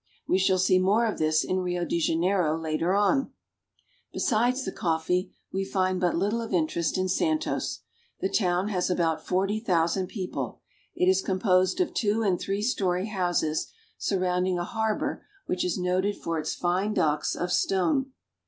We 0.27 0.39
shall 0.39 0.57
see 0.57 0.79
more 0.79 1.05
of 1.05 1.19
this 1.19 1.43
in 1.43 1.59
Rio 1.59 1.85
de 1.85 1.99
Janeiro 1.99 2.59
later 2.59 2.95
on. 2.95 3.33
Besides 4.11 4.65
the 4.65 4.71
coffee, 4.71 5.31
we 5.53 5.63
find 5.63 6.01
but 6.01 6.15
little 6.15 6.41
of 6.41 6.55
interest 6.55 6.97
in 6.97 7.07
Santos. 7.07 7.81
The 8.19 8.27
town 8.27 8.69
has 8.69 8.89
about 8.89 9.23
forty 9.23 9.59
thousand 9.59 10.07
people. 10.07 10.59
It 10.95 11.07
is 11.07 11.21
com 11.21 11.37
posed 11.39 11.79
of 11.79 11.93
two 11.93 12.23
and 12.23 12.39
three 12.39 12.63
story 12.63 13.09
houses, 13.09 13.71
surrounding 13.99 14.57
a 14.57 14.63
harbor 14.63 15.23
which 15.45 15.63
is 15.63 15.77
noted 15.77 16.17
for 16.17 16.39
its 16.39 16.55
fine 16.55 16.95
docks 16.95 17.35
of 17.35 17.51
stone. 17.51 18.11